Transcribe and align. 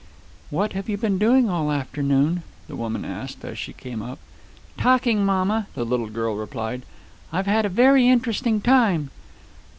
"What 0.49 0.73
have 0.73 0.89
you 0.89 0.97
been 0.97 1.19
doing 1.19 1.47
all 1.47 1.71
afternoon?" 1.71 2.41
the 2.67 2.75
woman 2.75 3.05
asked, 3.05 3.45
as 3.45 3.59
she 3.59 3.71
came 3.71 4.01
up. 4.01 4.17
"Talking, 4.75 5.23
mamma," 5.23 5.67
the 5.75 5.85
little 5.85 6.09
girl 6.09 6.35
replied. 6.35 6.81
"I've 7.31 7.45
had 7.45 7.67
a 7.67 7.69
very 7.69 8.09
interesting 8.09 8.61
time." 8.61 9.11